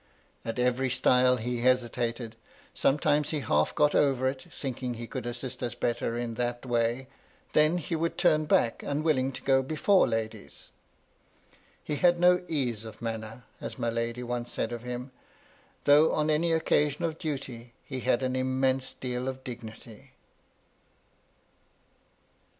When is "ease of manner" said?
12.47-13.43